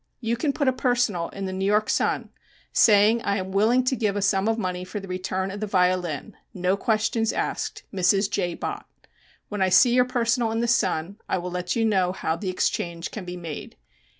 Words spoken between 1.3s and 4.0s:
the New York Sun saying I am willing to